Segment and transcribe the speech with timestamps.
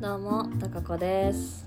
[0.00, 1.64] どうも、たかこです。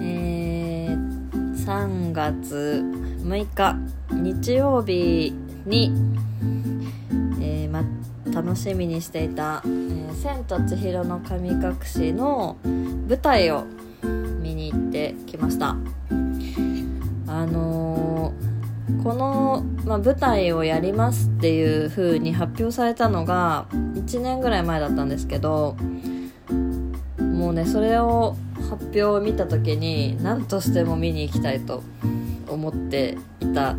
[0.00, 1.28] えー、
[1.66, 2.84] 3月
[3.24, 3.76] 6日、
[4.12, 5.34] 日曜日
[5.66, 5.92] に、
[7.40, 7.82] えーま、
[8.32, 13.64] 楽しみにしていた、えー千と千尋の神隠しの舞台を
[14.40, 15.76] 見に行ってきました。
[17.26, 17.73] あの
[19.02, 25.76] この、まあ、舞台をやりますっていう風に発表されたのが1年ぐらい前だったんですけど
[27.18, 28.36] もうねそれを
[28.70, 31.82] 発表を見た時に何としても見に行きたいと
[32.48, 33.76] 思っていた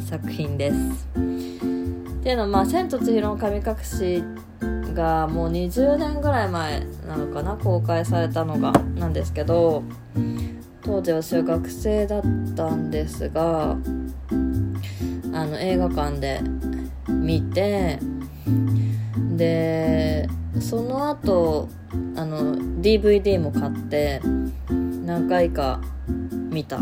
[0.00, 0.76] 作品です。
[1.10, 4.22] っていうのは、まあ「千と千尋の神隠し」
[4.94, 9.82] がもう20年ぐらい前なのかな公開されたのがなんですけど
[10.82, 12.22] 当時私は学生だっ
[12.54, 13.76] たんですが
[15.32, 16.40] あの映画館で
[17.08, 17.98] 見て
[19.36, 20.28] で
[20.60, 21.68] その後
[22.16, 24.20] あの DVD も買って
[25.04, 25.80] 何回か
[26.50, 26.78] 見た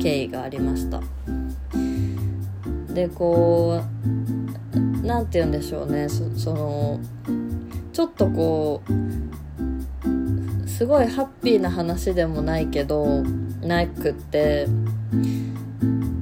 [0.00, 1.00] 経緯がありました。
[2.92, 3.82] でこ
[5.02, 6.08] うなんて言うんでしょうね。
[6.08, 7.00] そその
[7.92, 13.22] ちょっとこうすごいハッピーな話でもないけど
[13.60, 14.66] なくって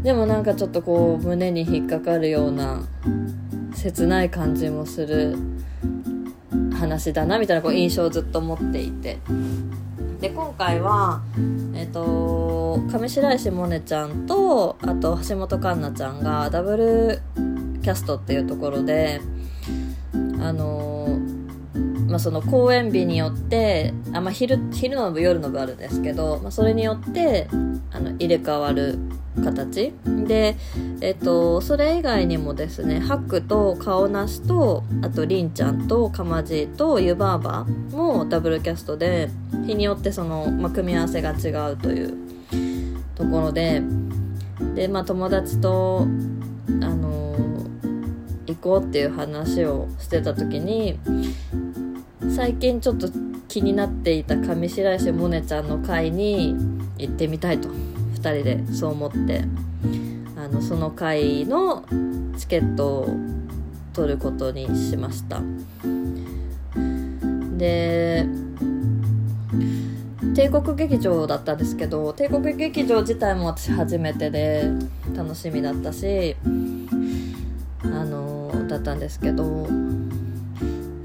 [0.03, 2.83] でもなんかちょっとこう胸に引っかかるような
[3.75, 5.37] 切ない感じもする
[6.73, 9.19] 話だなみたいなこう印象をずっと持っていて。
[10.21, 11.23] で今回は
[11.75, 17.23] えっ、と上白石萌音ちゃんとあと橋本環奈ちゃんがダブル
[17.83, 19.23] キャストっていうところで
[20.41, 21.19] あの
[22.11, 27.47] まあ、その公演日によってあ、まあ、昼昼の部夜の部あるんですけど、まあ、それによって
[27.93, 28.99] あの入れ替わる
[29.41, 29.93] 形。
[30.27, 30.57] で、
[31.01, 39.29] えっと、それ以外にもですねハックと顔なしとあとりんちゃんとかまじと湯婆婆もダブルキャストで
[39.67, 42.17] 日によってその、ま、組み合わせが違うという
[43.15, 43.83] ところで
[44.75, 46.07] で、まあ、友達と
[46.69, 47.37] あの
[48.47, 50.99] 行こうっていう話をしてた時に
[52.35, 53.09] 最近ちょっと
[53.49, 56.55] 気になっていた上白石萌音ちゃんの会に
[56.99, 57.69] 行ってみたいと。
[58.21, 59.45] 人でそう思って
[60.37, 61.85] あのその会の
[62.37, 63.17] チケットを
[63.93, 65.41] 取ることにしました。
[67.57, 68.27] で
[70.35, 74.71] 帝国劇場だったんですけど帝国劇場自体も私初めてで
[75.15, 76.37] 楽しみだったし
[77.83, 79.67] あのだったんですけど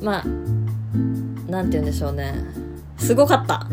[0.01, 0.25] まあ
[1.49, 2.35] なんて言うんでしょうね。
[2.97, 3.67] すごかった。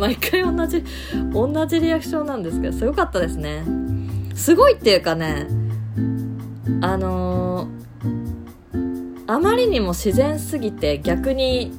[0.00, 0.84] 毎回同じ
[1.32, 3.62] 同じリアクションなんですけどすごかったですね。
[4.34, 5.46] すごいっていうかね
[6.80, 11.72] あのー、あまりにも自然すぎて逆に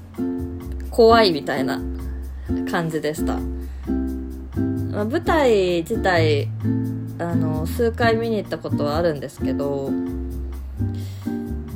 [0.91, 1.81] 怖いみたいな
[2.69, 3.37] 感じでした、
[4.91, 6.49] まあ、舞台自体
[7.17, 9.89] あの数回見に行ったことはあるんですけど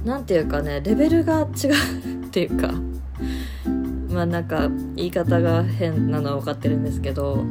[0.04, 2.72] なんていうかねレベルが違うっていうか
[4.16, 7.46] まあなんか言い方が変なのは分かってるんですけど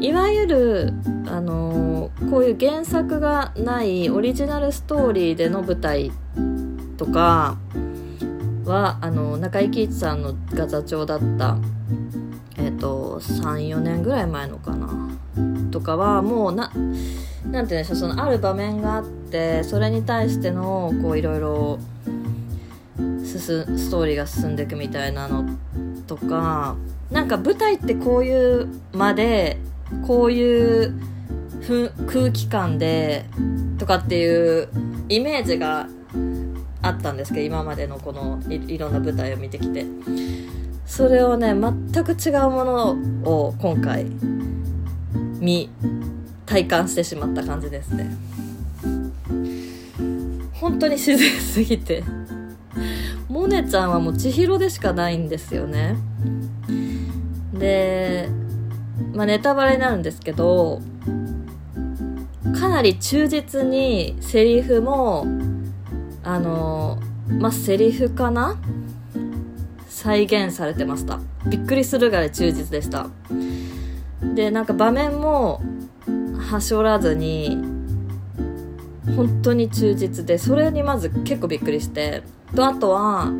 [0.00, 0.92] いわゆる
[1.26, 6.12] あのこういう原作がないオリジナルストーリーでの舞台
[6.96, 7.58] とか
[8.64, 11.58] はあの中井貴一さんのが座長だった
[12.56, 15.10] えっ、と34年ぐらい前のかな
[15.72, 16.72] とかはもうな
[17.50, 21.78] なんて言うんでしょうそのある場面があってそれに対してのこういろいろ
[23.38, 25.44] ストーリーが進んでいくみたいなの
[26.06, 26.76] とか
[27.10, 29.58] なんか舞台ってこういう間で
[30.06, 30.94] こういう
[32.06, 33.24] 空気感で
[33.78, 34.68] とかっていう
[35.08, 35.88] イメージが
[36.82, 39.84] あったんですけど今までのこのいいろんな舞台を見てきて。
[40.86, 42.90] それをね全く違うもの
[43.24, 44.06] を今回
[45.40, 45.68] 見
[46.46, 48.16] 体感してしまった感じですね。
[50.52, 52.02] 本当に自然すぎて。
[53.46, 55.94] モネちゃんはもう千尋でしかないんですよね。
[57.54, 58.28] で
[59.14, 60.82] まあネタバレになるんですけど
[62.58, 65.28] かなり忠実にセリフも
[66.24, 66.98] あの
[67.28, 68.58] まあセリフかな？
[69.88, 71.20] 再現されてました。
[71.48, 73.06] びっくりするぐらい忠実でした。
[74.34, 75.62] でなんか場面も
[76.50, 77.62] はしょらずに
[79.14, 82.24] 本当に忠実でそれにまず結構びっくりして。
[82.54, 83.32] とあとは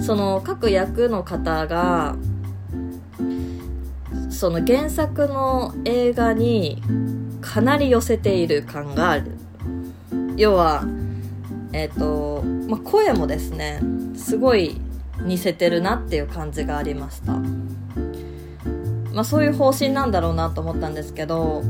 [0.00, 2.16] その各役の方が
[4.30, 6.82] その原作の映画に
[7.40, 9.32] かなり寄せている感がある。
[10.36, 10.84] 要は
[11.72, 13.80] えっ、と、まあ、声もですね
[14.16, 14.80] すごい
[15.22, 17.34] 似せてるなっていう感じがありました。
[19.12, 21.62] まあそういう方針なんだろうなと思ったんですけど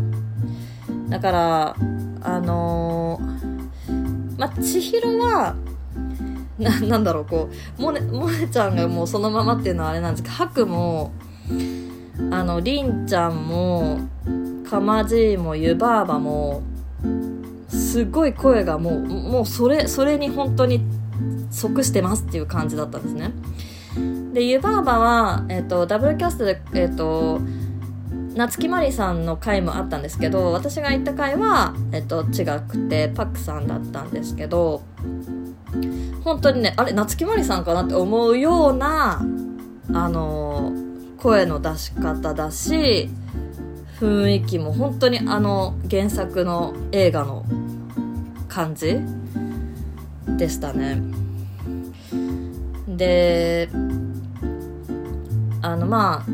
[1.09, 1.77] だから
[2.23, 5.57] あのー、まあ千尋は
[6.61, 7.49] ななんだろうこ
[7.79, 11.13] うモネモネちゃんがもうそのままっていうのはあれなんですけどハクも
[12.31, 13.99] あのりんちゃんも
[14.69, 16.63] かまじいも湯婆婆も
[17.69, 20.81] すごい声がもうもうそれそれに本当に
[21.51, 23.33] 即してますっていう感じだったんですね。
[24.33, 27.41] で湯婆婆は、えーと、ダブルキャストで、えーと、
[28.37, 34.83] 夏木マリさんの回もあったんですけど私が行った回は、えーと、違くてパックさんだったんですけど
[36.25, 39.23] 本当にねあれ夏木マリさんかなって思うような
[39.93, 40.73] あの
[41.19, 43.09] 声の出し方だし
[43.99, 47.45] 雰囲気も本当にあの原作の映画の
[48.49, 48.99] 感じ
[50.39, 51.03] でしたね。
[52.89, 53.69] で
[55.63, 56.27] あのまあ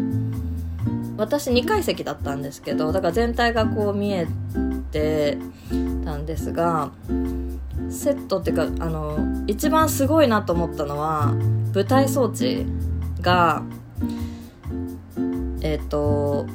[1.16, 4.26] 私2階席だったんですけどだから全体がこう見え
[4.92, 5.38] て
[6.04, 6.92] たんですが
[7.96, 11.34] セットっていうかあの一番すごいなと思ったのは
[11.74, 12.66] 舞台装置
[13.20, 13.62] が
[15.62, 16.46] えっ、ー、と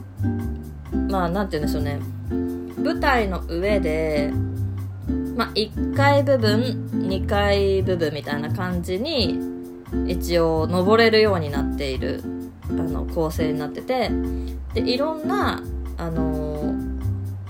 [1.10, 2.00] まあ何て言うんでしょうね。
[2.78, 4.32] 舞台の上で、
[5.36, 9.40] まあ、1階部分2階部分みたいな感じに
[10.08, 12.24] 一応登れるようになっている
[12.70, 14.10] あの構成になってて
[14.74, 15.62] でいろんな、
[15.98, 16.91] あの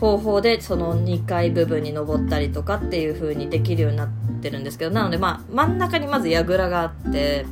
[0.01, 4.09] 方法でその2階部分に登ったりとかっていう風にできるようになっ
[4.41, 7.45] てるんですけどなのでまあ真ん中にまず櫓があって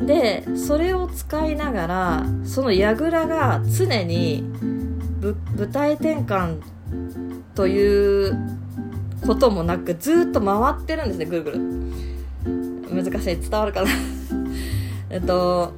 [0.00, 4.44] でそれを使いながらその櫓が常に
[5.56, 6.62] 舞台転換
[7.56, 8.38] という
[9.26, 11.58] こともなくずっと回ってるんですねぐるぐる。
[12.88, 13.40] 難しい。
[13.40, 13.90] 伝わるかな？
[15.10, 15.72] えっと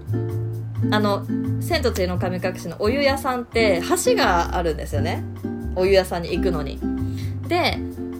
[0.90, 1.26] あの
[1.60, 5.24] 「千と千尋の神隠し」のお湯屋さんって橋があるんですよね。
[5.76, 6.78] お湯屋さんに行くのに。
[7.48, 7.78] で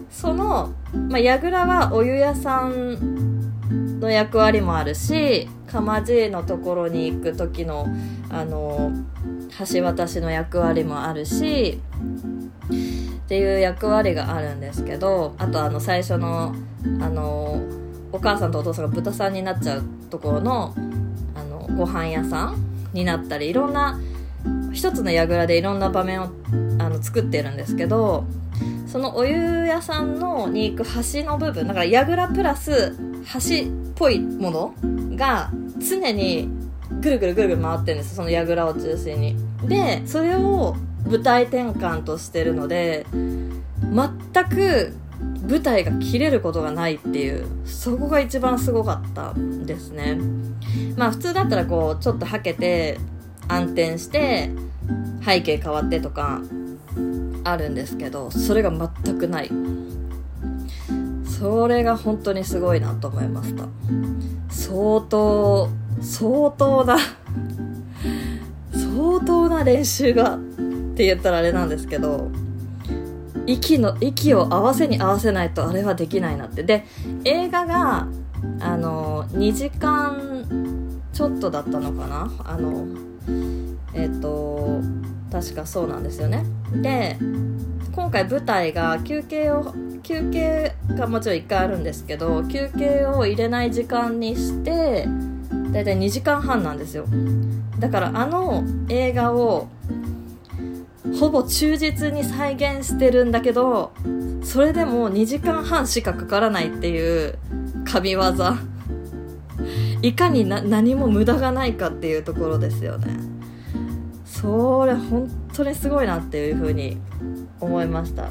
[0.09, 0.73] その、
[1.09, 7.87] まあ、櫓はお湯屋さんの役割もあるし釜爺のところに行く時の
[8.29, 8.91] あの
[9.73, 11.79] 橋渡しの役割もあるし
[12.71, 16.53] っていう役割があるんですけどあとあの最初の
[16.99, 17.61] あの
[18.11, 20.75] お母さんとお父さんが豚さんになっちゃうところの
[21.35, 22.57] あのご飯屋さん
[22.93, 23.99] になったりいろんな
[24.73, 26.25] 一つの櫓でいろんな場面を
[26.79, 28.25] あの作ってるんですけど
[28.87, 32.95] そのお湯屋さんのに行く橋の部分だから櫓プラス
[33.33, 34.75] 橋っぽいもの
[35.15, 36.49] が常に
[37.01, 39.35] ぐるぐるぐるぐる回ってるんですその櫓を中心に。
[39.67, 40.75] でそれを
[41.05, 44.93] 舞台転換としてるので全く
[45.47, 49.33] 舞台が切れることがないっていうそこが一番すごかった
[49.65, 50.19] ですね。
[50.95, 52.99] まあ普通だったらこうちょっとはけて
[53.51, 54.49] 暗転して
[55.25, 56.41] 背景変わってとか
[57.43, 59.51] あるんですけどそれが全くない。
[61.25, 63.65] それが本当にすごいなと思いました。
[64.49, 65.69] 相当
[66.01, 66.97] 相当な
[68.71, 70.39] 相当な練習がっ
[70.95, 72.29] て言ったらあれなんですけど
[73.47, 76.63] 息の息を合わせに合わせないとあれはできないなって。
[76.63, 76.85] で
[77.25, 78.07] 映画が
[78.59, 82.31] あの2時間ちょっとだったのかな？
[82.45, 82.85] あの
[83.93, 84.81] えっ、ー、と
[85.31, 86.43] 確かそうなんですよね。
[86.73, 87.17] で
[87.93, 89.73] 今回舞台が休憩を
[90.03, 95.07] 休憩がもちろん1回あるんですけど休憩を入れない時間にして
[95.71, 97.05] だいたい2時間半なんですよ。
[97.79, 99.67] だからあの映画を
[101.19, 103.91] ほぼ忠実に再現してるんだけど
[104.43, 107.37] それでも2時間半しかかからないっていう
[107.85, 108.21] 神業
[110.01, 113.07] いかに何も無駄がないかっていうところですよね。
[114.25, 116.97] それ本当にすごいなっていうふうに
[117.59, 118.29] 思いました。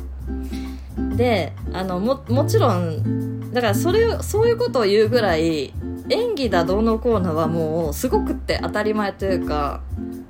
[1.16, 5.72] であのももちろんだからそれそういうことを言うぐらい
[6.08, 9.82] 演技だどうのこうのはもうすごくって当たり前というか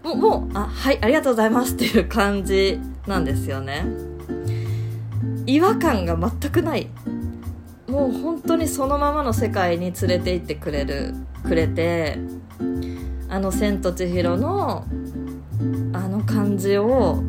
[0.02, 3.87] もうもうあはいありがとうございますっていう感じなんですよね。
[5.47, 6.88] 違和感が全くない。
[7.88, 11.14] もう本当にそのままの世界に連れて行ってくれる。
[11.42, 12.18] くれて
[13.28, 14.85] あの「千と千尋の」
[15.92, 17.23] あの感じを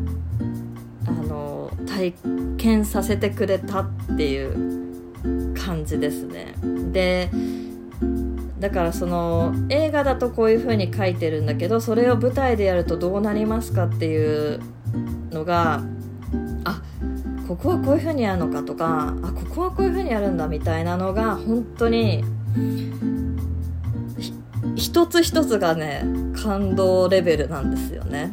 [1.06, 2.14] あの体
[2.56, 6.54] 験させてくれたっていう感じですね。
[6.92, 7.30] で
[8.58, 14.60] だからその映画だとこういう風に書いてるんだけどそれを舞台でやるとどうなりますかっていう
[15.32, 15.82] のが
[16.64, 16.80] あ
[17.48, 22.24] ここはこういう風にやるのかとかあここはこういう風にやるんだみたいなのが本当に
[24.76, 26.04] 一つ一つがね
[26.42, 28.30] 感動レベルなんですよね。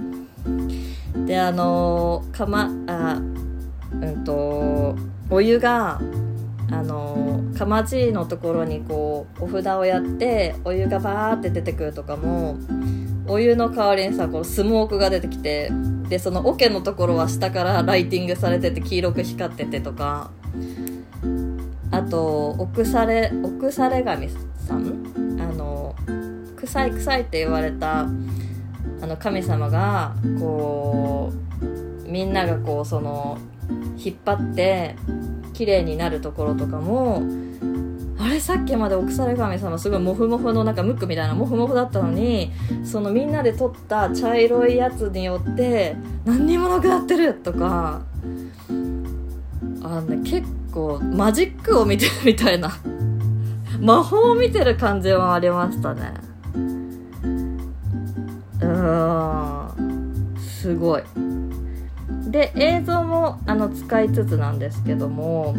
[1.25, 3.21] であのかまあ
[3.91, 4.95] うんと
[5.29, 5.99] お湯が
[6.71, 12.57] あのかまじいのところにこうお札をやってお湯がバーって出てくるとかも
[13.27, 15.71] お湯の代わりにさこうスモークが出てきて
[16.09, 20.31] でその桶のところは下からライティングされてて黄色く光っててとか
[21.91, 24.29] あと奥され奥され神
[24.67, 25.18] さん
[26.69, 28.05] 臭い臭いって言われたあ
[29.07, 31.33] の神様がこ
[32.05, 33.39] うみんながこうその
[33.97, 34.95] 引っ張って
[35.53, 37.23] 綺麗になるところとかも
[38.19, 42.51] あれさっきまで奥さ神様すごいモフモフのなんかムックみたいなモフモフだったのに
[42.83, 48.03] そのみんなで取った茶色いやつによって何にもなくなってるとか
[48.69, 52.69] あの、ね、結構マジックを見てるみたいな。
[53.81, 56.28] 魔法を見てる感じはありましたね。
[58.61, 60.35] うん。
[60.37, 61.03] すごい。
[62.29, 65.55] で映像もあの使いつつなんですけども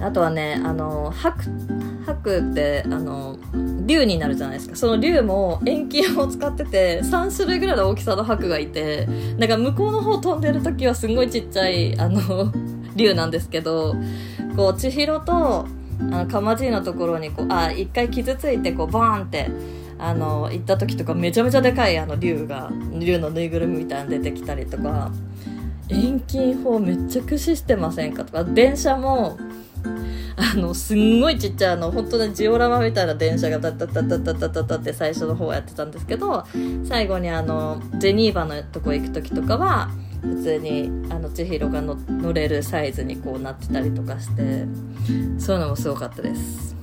[0.00, 1.44] あとはねあの白
[2.06, 3.38] 白ってあの
[3.86, 4.76] 竜になるじゃないですか。
[4.76, 9.06] その竜も遠近を使ってて3種類ぐらいの大きさの白がいて
[9.38, 12.52] なんか向こうの方飛んでる時はすごいちっちゃいあの
[12.96, 13.94] 竜なんですけど
[14.56, 15.66] こう千尋と
[16.00, 19.50] あのかまじいのところにこうあ一回傷ついてこうバーンって
[20.04, 25.10] あの行った時とかめちゃめちゃでかいあの竜が竜のぬいぐるみみたいなの出てきたりとか
[25.88, 29.38] 遠近法めっちゃ駆使してませんかとか電車も
[30.36, 36.44] あのすんごいちっちゃいあの本当にジオラマみたいな電車がタッタッタッタッタッタッタッって最初の方やってたんですけど
[36.84, 44.66] 最後にあのジェニーバのとこ行く時とかは普通にあの千尋が乗れるサイズにこうなってたりとかして
[45.38, 46.74] そういうのもすごかったです